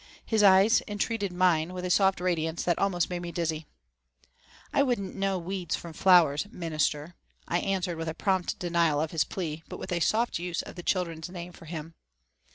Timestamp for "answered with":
7.59-8.17